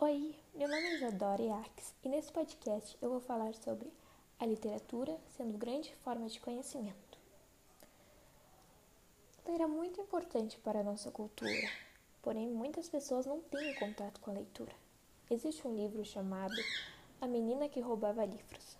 Oi, 0.00 0.32
meu 0.54 0.68
nome 0.68 0.80
é 0.80 0.94
Isadora 0.94 1.42
Iaques 1.42 1.92
e 2.04 2.08
nesse 2.08 2.30
podcast 2.30 2.96
eu 3.02 3.10
vou 3.10 3.18
falar 3.18 3.52
sobre 3.54 3.92
a 4.38 4.46
literatura 4.46 5.18
sendo 5.36 5.58
grande 5.58 5.92
forma 6.04 6.28
de 6.28 6.38
conhecimento. 6.38 7.18
Ler 9.44 9.60
é 9.60 9.66
muito 9.66 10.00
importante 10.00 10.56
para 10.58 10.78
a 10.78 10.84
nossa 10.84 11.10
cultura, 11.10 11.68
porém 12.22 12.46
muitas 12.46 12.88
pessoas 12.88 13.26
não 13.26 13.40
têm 13.40 13.74
contato 13.74 14.20
com 14.20 14.30
a 14.30 14.34
leitura. 14.34 14.70
Existe 15.28 15.66
um 15.66 15.74
livro 15.74 16.04
chamado 16.04 16.54
A 17.20 17.26
Menina 17.26 17.68
que 17.68 17.80
Roubava 17.80 18.24
Livros. 18.24 18.76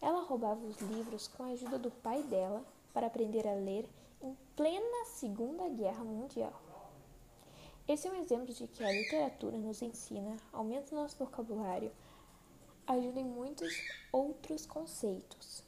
Ela 0.00 0.22
roubava 0.22 0.64
os 0.64 0.78
livros 0.82 1.26
com 1.26 1.42
a 1.42 1.48
ajuda 1.48 1.80
do 1.80 1.90
pai 1.90 2.22
dela 2.22 2.64
para 2.94 3.08
aprender 3.08 3.44
a 3.48 3.54
ler 3.54 3.88
em 4.22 4.38
plena 4.54 5.04
Segunda 5.04 5.68
Guerra 5.68 6.04
Mundial. 6.04 6.71
Esse 7.92 8.08
é 8.08 8.10
um 8.10 8.22
exemplo 8.22 8.54
de 8.54 8.66
que 8.68 8.82
a 8.82 8.90
literatura 8.90 9.58
nos 9.58 9.82
ensina, 9.82 10.38
aumenta 10.50 10.96
nosso 10.96 11.14
vocabulário, 11.18 11.92
ajuda 12.86 13.20
em 13.20 13.24
muitos 13.26 13.70
outros 14.10 14.64
conceitos. 14.64 15.62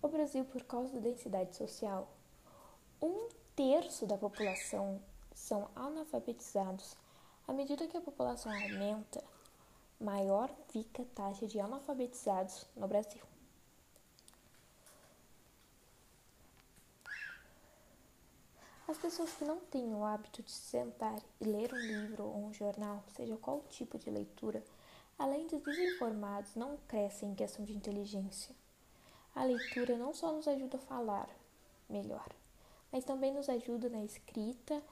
O 0.00 0.06
Brasil, 0.06 0.44
por 0.44 0.62
causa 0.62 0.92
da 0.92 1.00
densidade 1.00 1.56
social, 1.56 2.08
um 3.02 3.28
terço 3.56 4.06
da 4.06 4.16
população 4.16 5.02
são 5.34 5.68
analfabetizados. 5.74 6.96
À 7.48 7.52
medida 7.52 7.88
que 7.88 7.96
a 7.96 8.00
população 8.00 8.52
aumenta, 8.52 9.20
maior 9.98 10.48
fica 10.68 11.02
a 11.02 11.16
taxa 11.16 11.48
de 11.48 11.58
analfabetizados 11.58 12.64
no 12.76 12.86
Brasil. 12.86 13.33
As 18.86 18.98
pessoas 18.98 19.32
que 19.32 19.44
não 19.44 19.60
têm 19.60 19.94
o 19.94 20.04
hábito 20.04 20.42
de 20.42 20.50
sentar 20.50 21.18
e 21.40 21.44
ler 21.44 21.72
um 21.72 21.78
livro 21.78 22.24
ou 22.24 22.36
um 22.36 22.52
jornal, 22.52 23.02
seja 23.16 23.36
qual 23.38 23.62
tipo 23.70 23.98
de 23.98 24.10
leitura, 24.10 24.62
além 25.18 25.46
de 25.46 25.58
desinformados, 25.58 26.54
não 26.54 26.76
crescem 26.86 27.30
em 27.30 27.34
questão 27.34 27.64
de 27.64 27.74
inteligência. 27.74 28.54
A 29.34 29.42
leitura 29.44 29.96
não 29.96 30.12
só 30.12 30.32
nos 30.32 30.46
ajuda 30.46 30.76
a 30.76 30.80
falar 30.80 31.28
melhor, 31.88 32.28
mas 32.92 33.04
também 33.04 33.32
nos 33.32 33.48
ajuda 33.48 33.88
na 33.88 34.04
escrita 34.04 34.82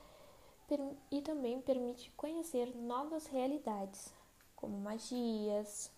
e 1.10 1.20
também 1.20 1.60
permite 1.60 2.10
conhecer 2.12 2.74
novas 2.74 3.26
realidades, 3.26 4.10
como 4.56 4.78
magias. 4.78 5.92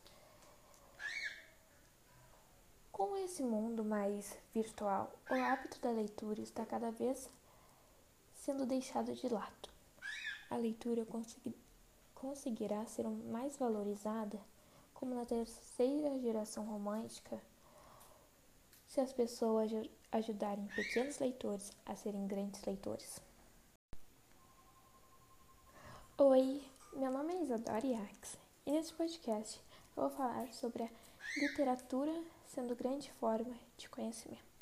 Com 2.91 3.17
esse 3.19 3.43
mundo 3.43 3.85
mais 3.85 4.37
virtual, 4.53 5.13
o 5.31 5.35
hábito 5.35 5.79
da 5.81 5.91
leitura 5.91 6.41
está 6.41 6.67
cada 6.67 6.91
vez 6.91 7.31
sendo 8.45 8.67
deixado 8.67 9.15
de 9.15 9.27
lado. 9.27 9.71
A 10.51 10.57
leitura 10.57 11.07
conseguirá 12.15 12.85
ser 12.85 13.09
mais 13.09 13.57
valorizada 13.57 14.39
como 14.93 15.15
na 15.15 15.25
terceira 15.25 16.19
geração 16.21 16.67
romântica 16.67 17.41
se 18.87 19.01
as 19.01 19.15
pessoas 19.15 19.71
ajudarem 20.13 20.67
pequenos 20.77 21.19
leitores 21.19 21.73
a 21.87 21.97
serem 21.97 22.27
grandes 22.27 22.63
leitores. 22.65 23.19
Oi, 26.19 26.63
meu 26.93 27.11
nome 27.11 27.33
é 27.33 27.43
Isadora 27.45 27.87
Iax 27.87 28.37
e 28.67 28.73
nesse 28.73 28.93
podcast 28.93 29.59
eu 29.97 30.03
vou 30.03 30.11
falar 30.11 30.53
sobre 30.53 30.83
a 30.83 30.91
literatura 31.39 32.13
sendo 32.47 32.77
grande 32.77 33.11
forma 33.13 33.57
de 33.79 33.89
conhecimento. 33.89 34.54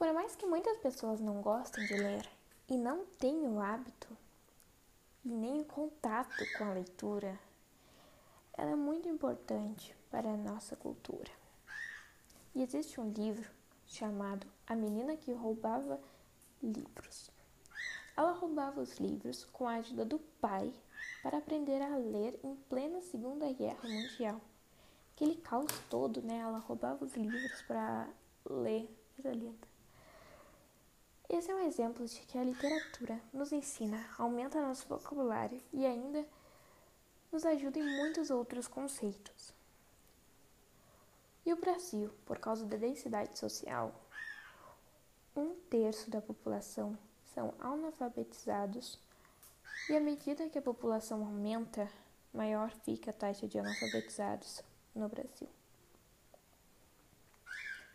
Por 0.00 0.14
mais 0.14 0.34
que 0.34 0.46
muitas 0.46 0.78
pessoas 0.78 1.20
não 1.20 1.42
gostem 1.42 1.84
de 1.84 1.92
ler 1.92 2.26
e 2.70 2.78
não 2.78 3.04
tenham 3.18 3.56
o 3.56 3.60
hábito 3.60 4.08
e 5.22 5.28
nem 5.28 5.60
o 5.60 5.64
contato 5.66 6.42
com 6.56 6.64
a 6.64 6.72
leitura, 6.72 7.38
ela 8.56 8.70
é 8.70 8.74
muito 8.74 9.06
importante 9.10 9.94
para 10.10 10.26
a 10.26 10.36
nossa 10.38 10.74
cultura. 10.74 11.30
E 12.54 12.62
existe 12.62 12.98
um 12.98 13.10
livro 13.10 13.46
chamado 13.86 14.46
A 14.66 14.74
Menina 14.74 15.18
que 15.18 15.34
Roubava 15.34 16.00
Livros. 16.62 17.30
Ela 18.16 18.32
roubava 18.32 18.80
os 18.80 18.96
livros 18.96 19.44
com 19.52 19.68
a 19.68 19.74
ajuda 19.74 20.06
do 20.06 20.18
pai 20.40 20.72
para 21.22 21.36
aprender 21.36 21.82
a 21.82 21.98
ler 21.98 22.40
em 22.42 22.56
plena 22.70 23.02
Segunda 23.02 23.52
Guerra 23.52 23.86
Mundial. 23.86 24.40
Aquele 25.14 25.34
caos 25.34 25.70
todo, 25.90 26.22
né? 26.22 26.38
Ela 26.38 26.56
roubava 26.56 27.04
os 27.04 27.14
livros 27.14 27.60
para 27.68 28.08
ler. 28.46 28.88
Coisa. 29.22 29.69
Esse 31.32 31.48
é 31.48 31.54
um 31.54 31.64
exemplo 31.64 32.04
de 32.04 32.20
que 32.22 32.36
a 32.36 32.42
literatura 32.42 33.20
nos 33.32 33.52
ensina, 33.52 34.04
aumenta 34.18 34.60
nosso 34.60 34.88
vocabulário 34.88 35.62
e 35.72 35.86
ainda 35.86 36.26
nos 37.30 37.46
ajuda 37.46 37.78
em 37.78 37.98
muitos 37.98 38.30
outros 38.30 38.66
conceitos. 38.66 39.54
E 41.46 41.52
o 41.52 41.56
Brasil, 41.56 42.10
por 42.26 42.40
causa 42.40 42.66
da 42.66 42.76
densidade 42.76 43.38
social, 43.38 43.94
um 45.36 45.54
terço 45.70 46.10
da 46.10 46.20
população 46.20 46.98
são 47.32 47.54
analfabetizados 47.60 48.98
e 49.88 49.96
à 49.96 50.00
medida 50.00 50.48
que 50.48 50.58
a 50.58 50.62
população 50.62 51.24
aumenta, 51.24 51.88
maior 52.34 52.72
fica 52.72 53.12
a 53.12 53.14
taxa 53.14 53.46
de 53.46 53.56
analfabetizados 53.56 54.64
no 54.92 55.08
Brasil. 55.08 55.48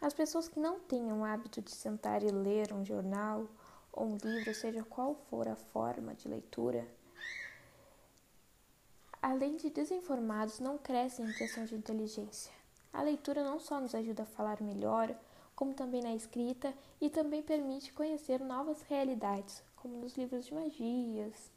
As 0.06 0.14
pessoas 0.14 0.48
que 0.48 0.60
não 0.60 0.80
têm 0.80 1.12
o 1.12 1.26
hábito 1.26 1.64
de 1.64 1.72
sentar 1.72 2.22
e 2.22 2.30
ler 2.30 2.72
um 2.72 2.86
jornal 2.86 3.48
ou 3.92 4.06
um 4.06 4.18
livro, 4.18 4.54
seja 4.54 4.84
qual 4.84 5.16
for 5.16 5.48
a 5.48 5.56
forma 5.56 6.14
de 6.14 6.28
leitura, 6.28 6.88
além 9.20 9.56
de 9.56 9.72
desinformados, 9.72 10.60
não 10.60 10.78
crescem 10.78 11.26
em 11.26 11.34
questão 11.34 11.66
de 11.66 11.74
inteligência. 11.74 12.54
A 12.94 13.02
leitura 13.02 13.44
não 13.44 13.60
só 13.60 13.82
nos 13.82 13.96
ajuda 13.96 14.22
a 14.22 14.28
falar 14.28 14.62
melhor, 14.62 15.10
como 15.56 15.74
também 15.74 16.04
na 16.04 16.14
escrita 16.14 16.72
e 17.02 17.10
também 17.10 17.42
permite 17.42 17.92
conhecer 17.92 18.40
novas 18.40 18.84
realidades, 18.84 19.64
como 19.76 19.98
nos 19.98 20.16
livros 20.16 20.46
de 20.46 20.54
magias. 20.54 21.52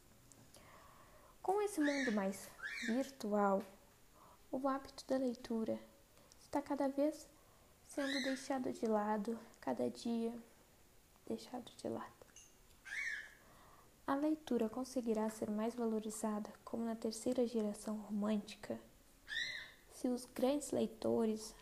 Com 1.42 1.60
esse 1.60 1.82
mundo 1.82 2.12
mais 2.12 2.48
virtual, 2.86 3.62
o 4.50 4.66
hábito 4.66 5.04
da 5.06 5.18
leitura 5.18 5.78
está 6.40 6.62
cada 6.62 6.88
vez 6.88 7.28
sendo 7.88 8.22
deixado 8.22 8.72
de 8.72 8.86
lado 8.86 9.38
cada 9.60 9.88
dia, 9.90 10.32
deixado 11.26 11.72
de 11.76 11.88
lado. 11.88 12.12
A 14.06 14.14
leitura 14.14 14.68
conseguirá 14.68 15.28
ser 15.28 15.50
mais 15.50 15.74
valorizada 15.74 16.50
como 16.64 16.84
na 16.84 16.94
terceira 16.94 17.46
geração 17.46 17.96
romântica 17.96 18.80
se 19.90 20.06
os 20.06 20.26
grandes 20.26 20.70
leitores 20.70 21.54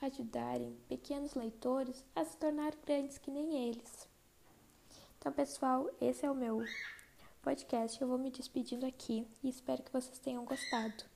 ajudarem 0.00 0.78
pequenos 0.88 1.34
leitores 1.34 2.04
a 2.14 2.24
se 2.24 2.36
tornar 2.36 2.74
grandes 2.86 3.18
que 3.18 3.30
nem 3.30 3.68
eles. 3.68 4.08
Então, 5.18 5.32
pessoal, 5.32 5.90
esse 6.00 6.24
é 6.24 6.30
o 6.30 6.34
meu 6.34 6.62
podcast. 7.42 8.00
Eu 8.00 8.08
vou 8.08 8.18
me 8.18 8.30
despedindo 8.30 8.86
aqui 8.86 9.26
e 9.42 9.48
espero 9.48 9.82
que 9.82 9.92
vocês 9.92 10.18
tenham 10.18 10.44
gostado. 10.44 11.13